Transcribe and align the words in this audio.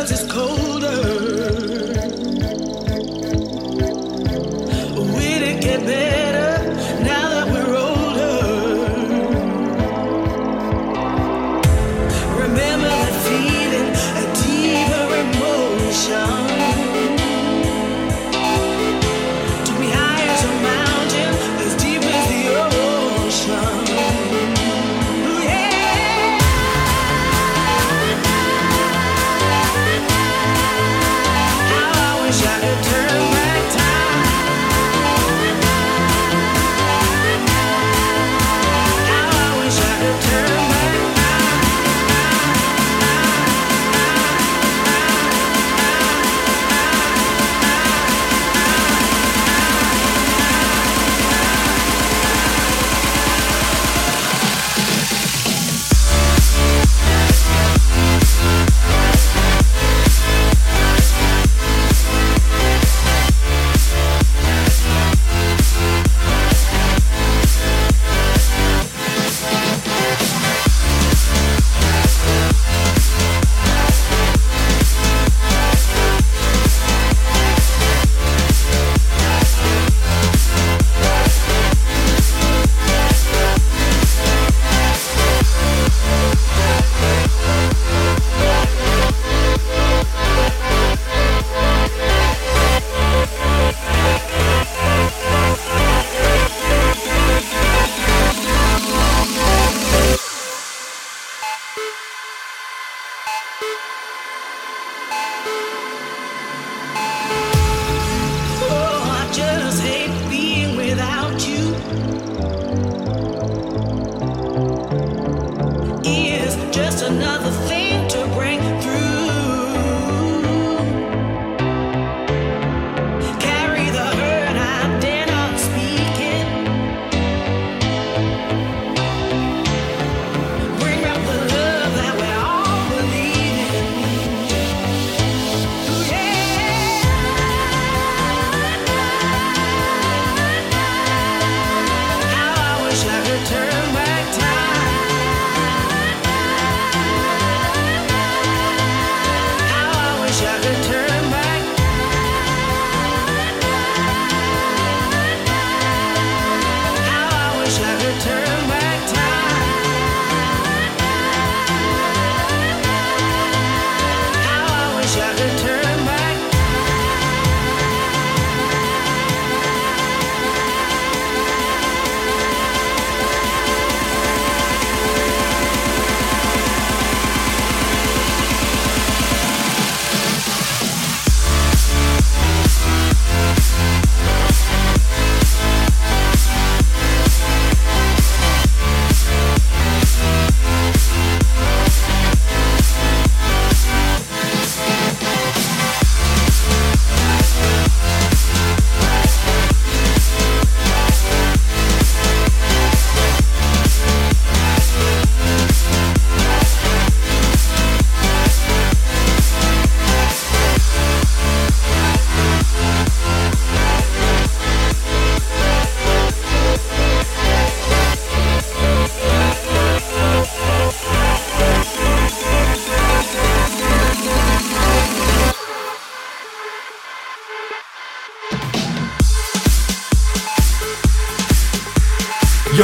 cause 0.00 0.12
it's 0.12 0.32
colder. 0.32 1.29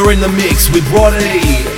You're 0.06 0.12
in 0.12 0.20
the 0.20 0.28
mix 0.28 0.70
with 0.70 0.88
Roddy. 0.92 1.75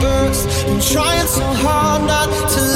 first. 0.00 0.66
Been 0.66 0.80
trying 0.80 1.26
so 1.26 1.44
hard 1.44 2.02
not 2.06 2.28
to. 2.50 2.73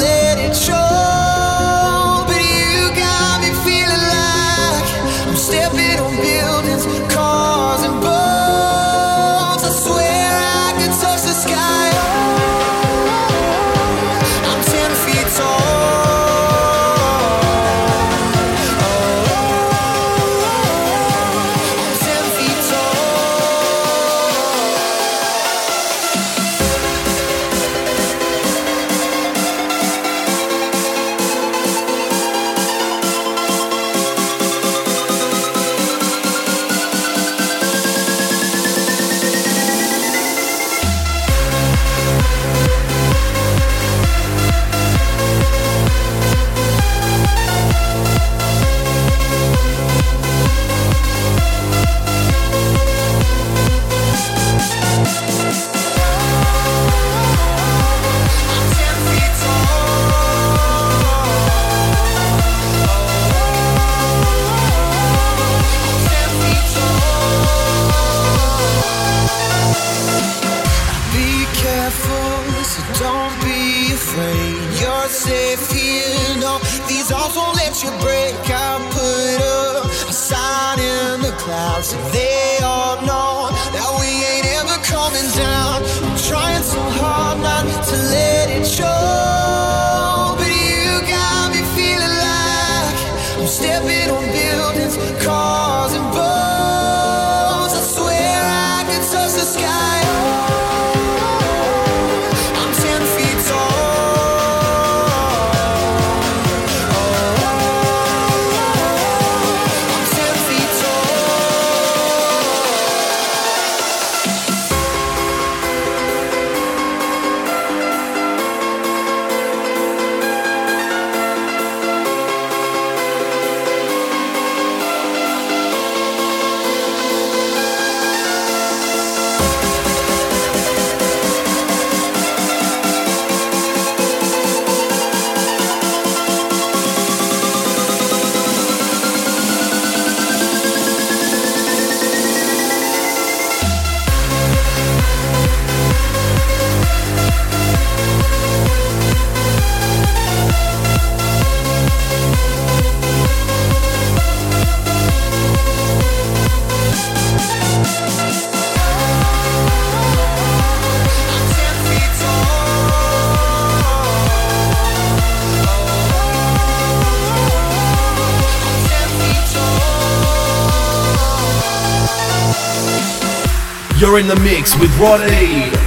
in 174.19 174.27
the 174.27 174.35
mix 174.37 174.77
with 174.77 174.93
Roddy. 174.97 175.78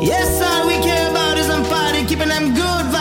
Yes, 0.00 0.40
all 0.40 0.66
we 0.66 0.74
care 0.82 1.10
about 1.10 1.36
is 1.38 1.50
I'm 1.50 1.64
fighting, 1.64 2.06
keeping 2.06 2.28
them 2.28 2.54
good 2.54 2.86
vibes. 2.86 2.97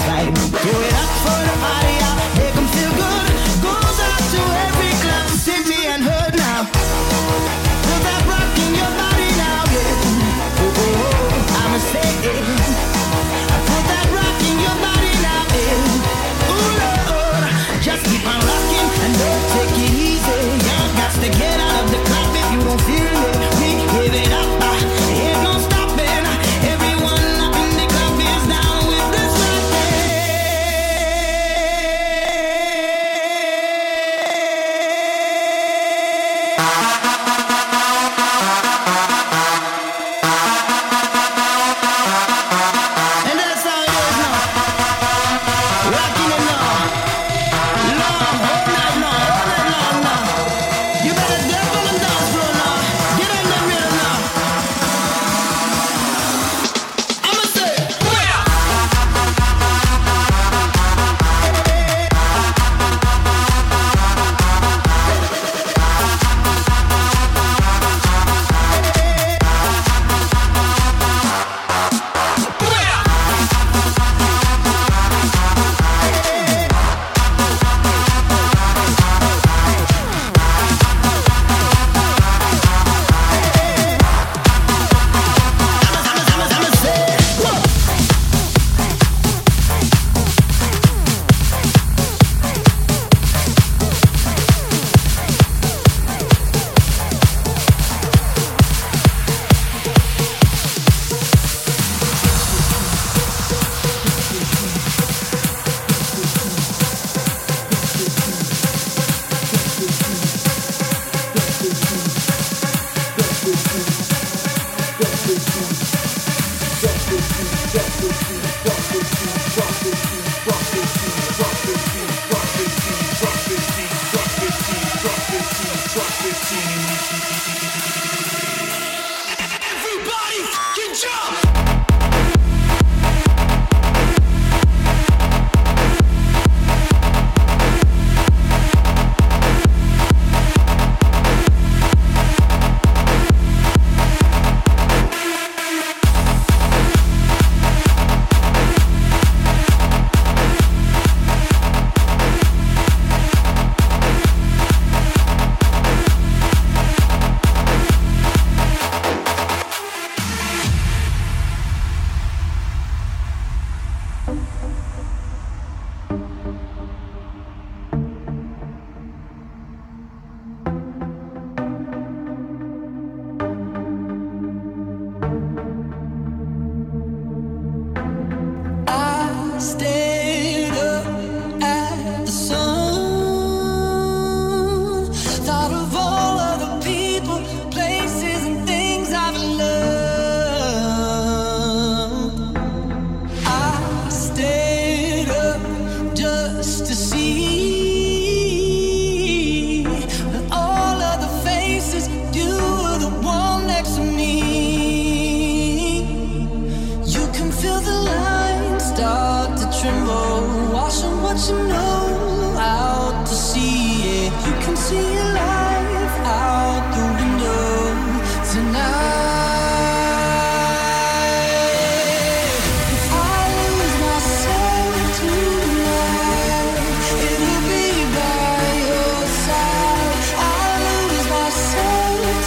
satisfied 0.00 0.39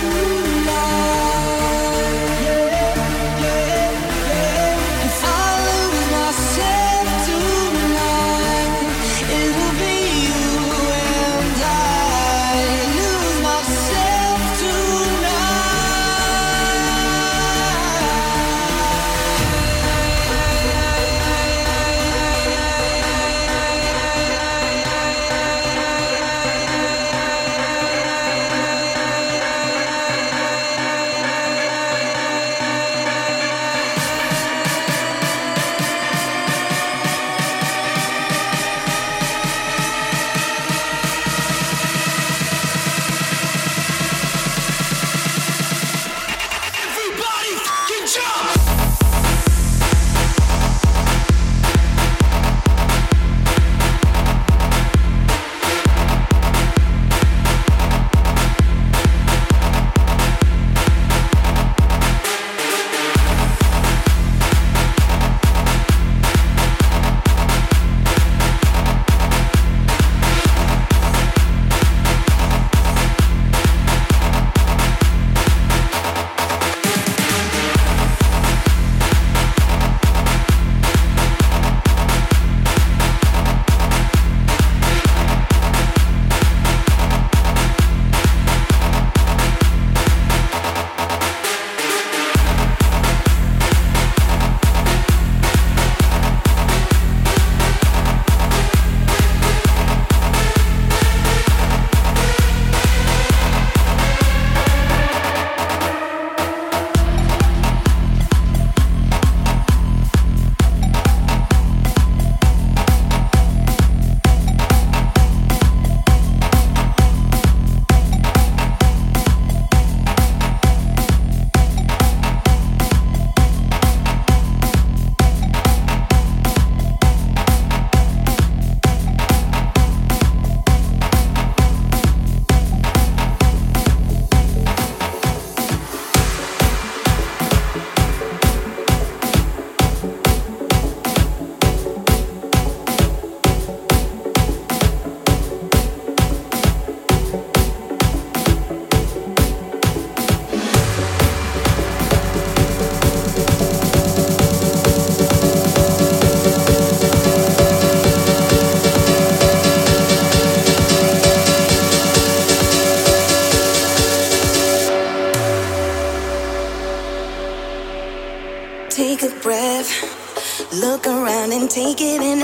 inspires 0.03 0.42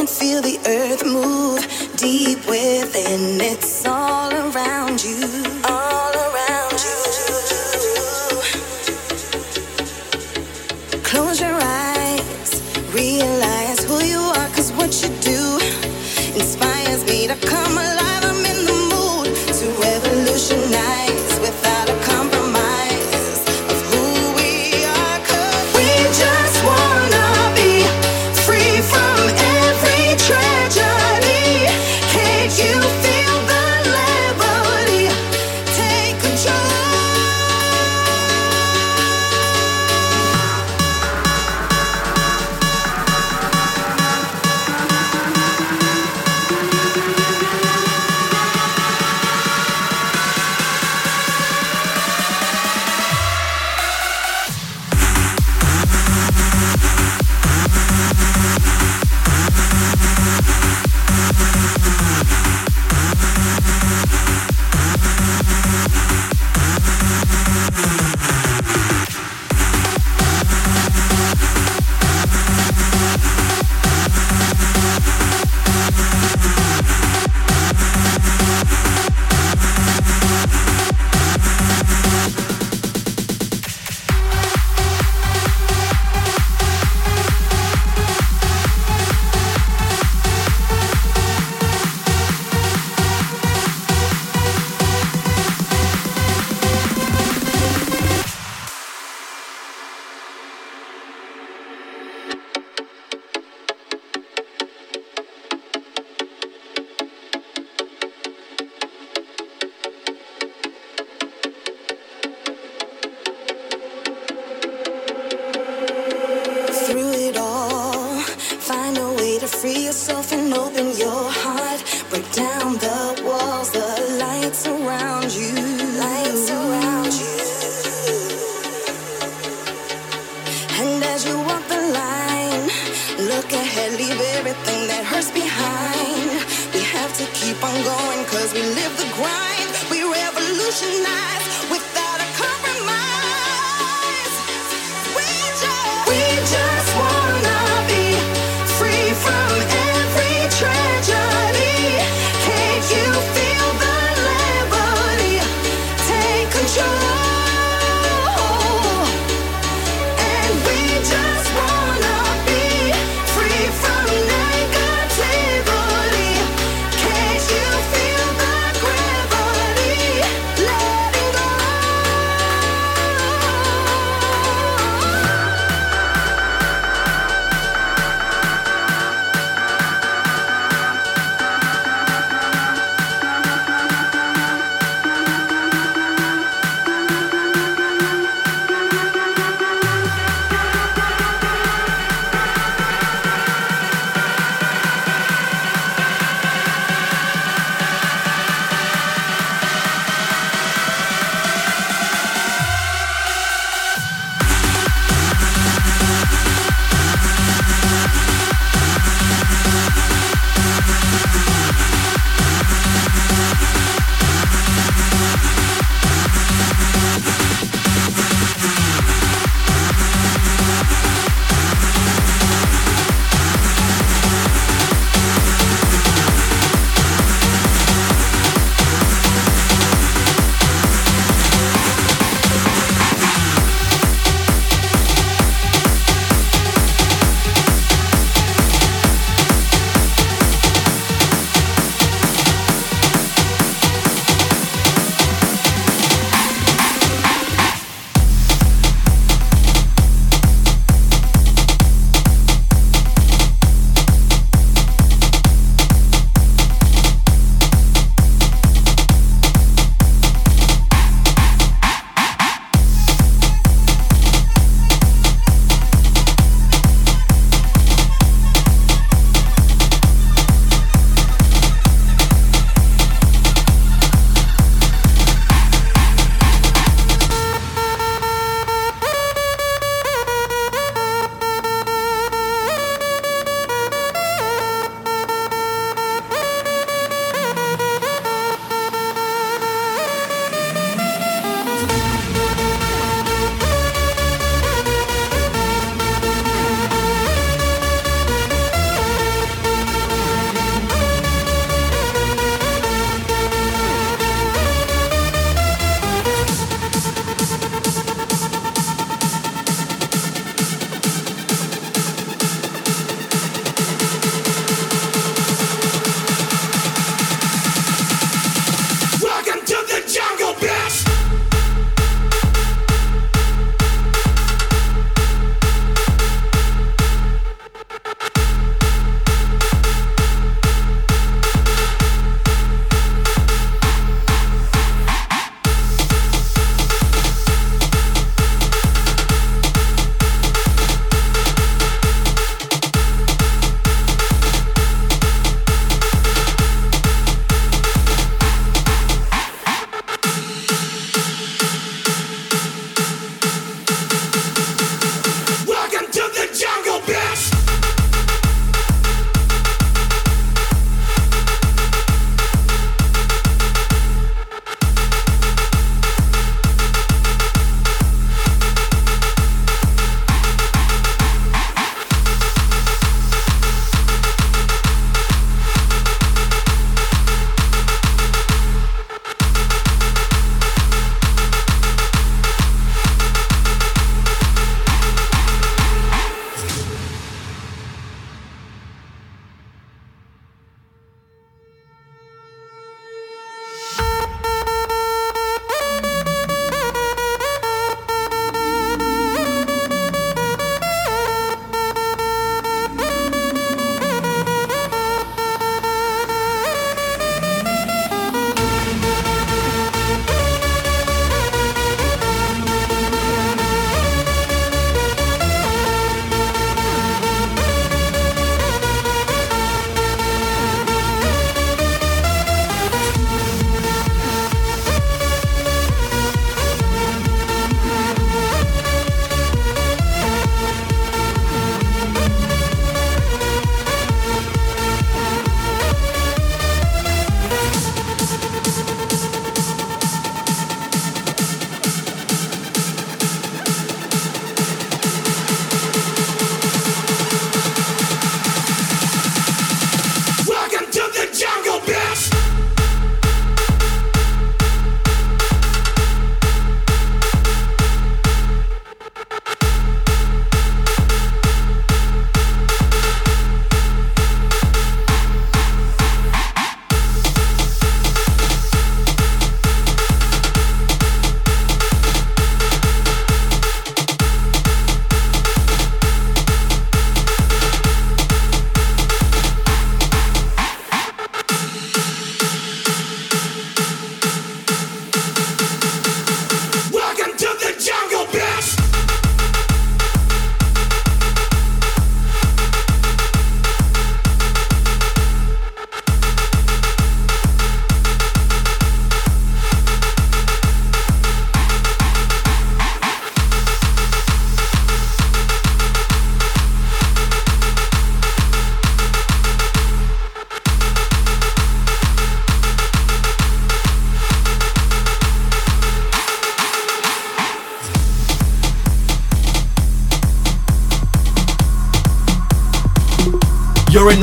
I'm 0.10 0.42
the 0.42 0.49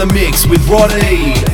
in 0.01 0.09
the 0.09 0.15
mix 0.15 0.47
with 0.47 0.67
Roddy. 0.69 1.46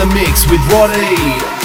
The 0.00 0.06
mix 0.14 0.48
with 0.50 0.60
Roddy. 0.72 1.59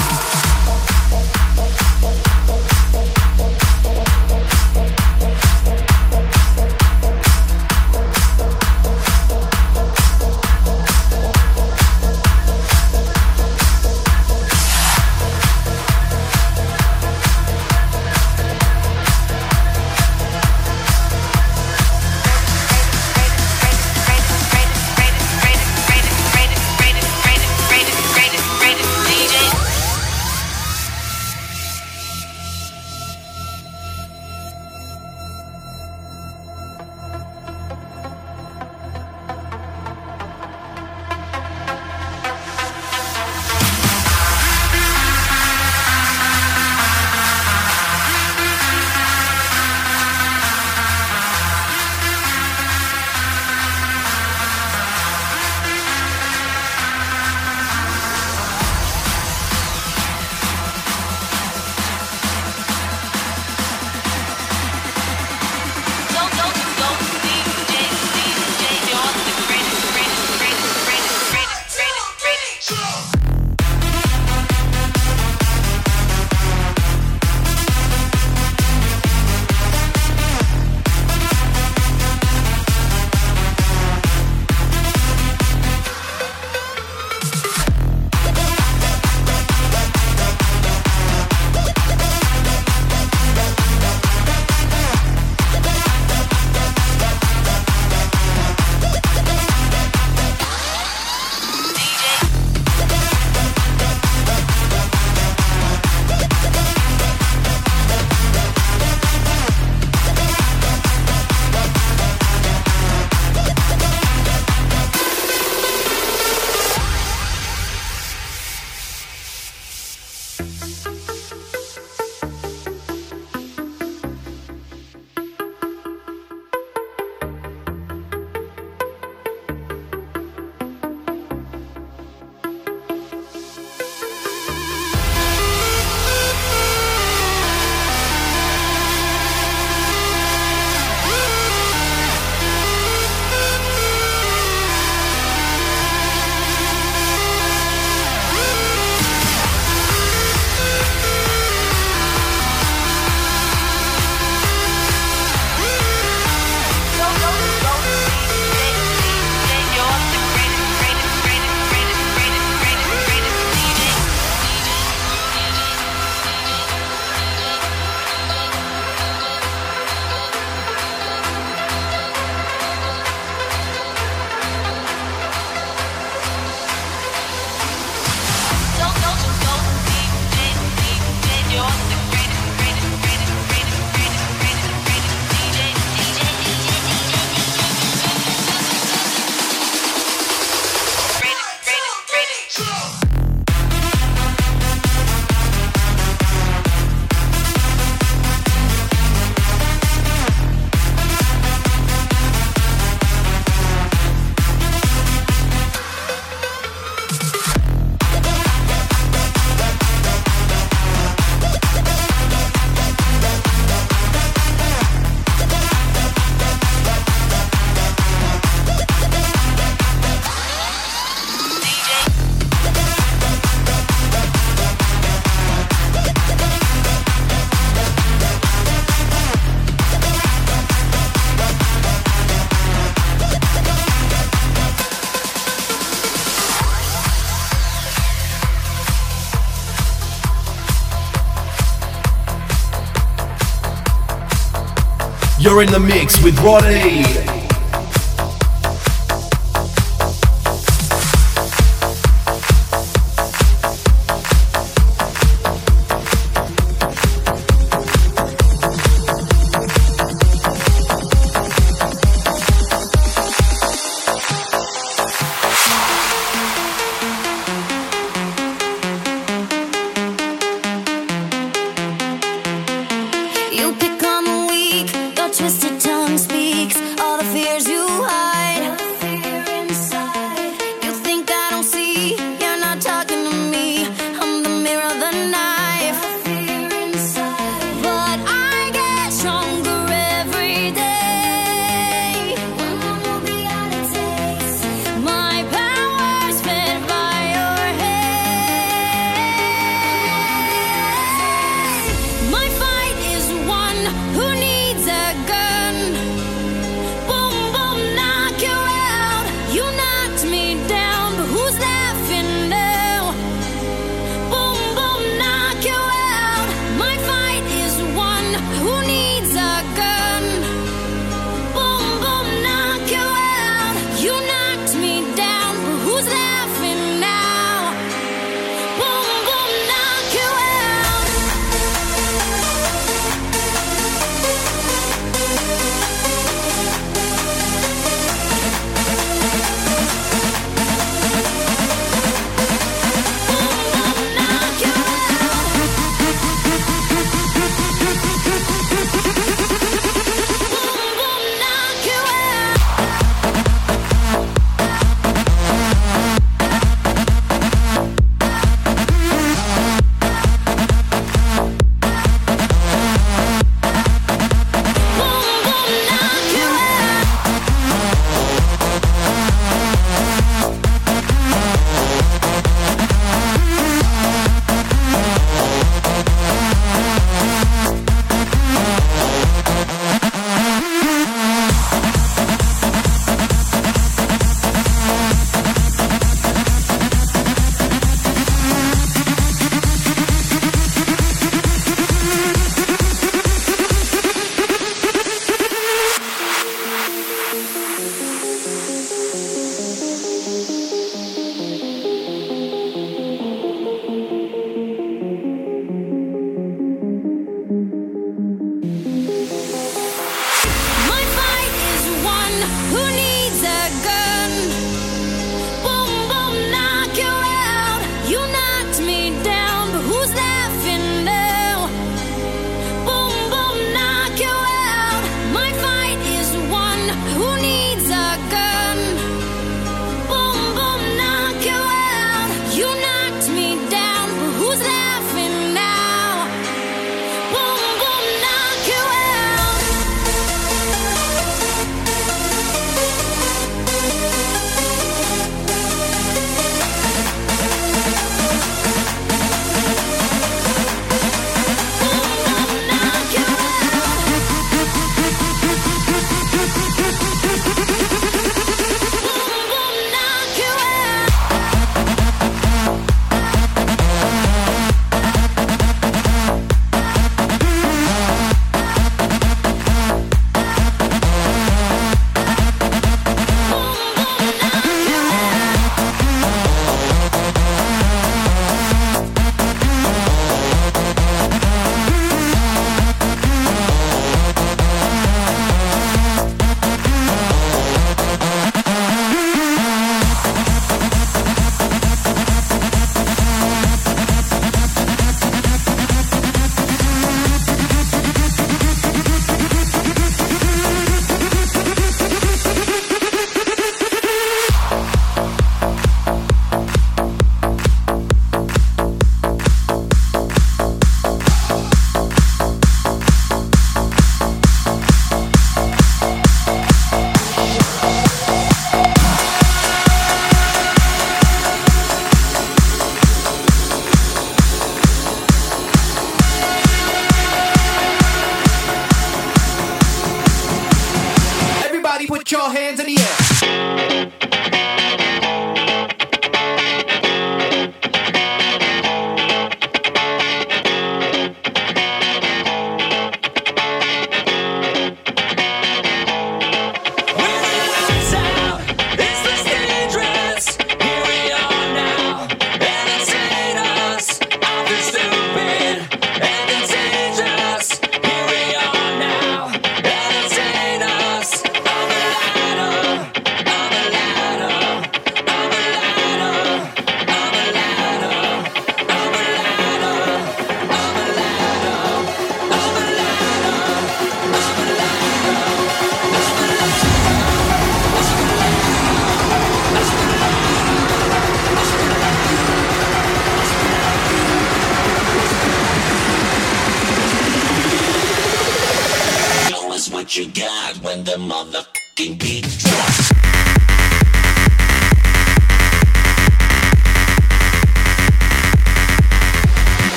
You're 245.56 245.62
in 245.62 245.72
the 245.72 245.80
mix 245.80 246.22
with 246.22 246.38
Roddy. 246.40 247.35